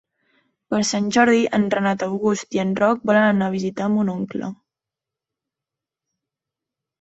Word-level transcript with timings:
Per 0.73 0.77
Sant 0.91 1.09
Jordi 1.17 1.43
en 1.57 1.67
Renat 1.75 2.05
August 2.07 2.57
i 2.57 2.61
en 2.63 2.71
Roc 2.79 3.05
volen 3.11 3.27
anar 3.27 3.51
a 3.51 3.55
visitar 3.57 3.91
mon 3.99 4.11
oncle. 4.15 4.51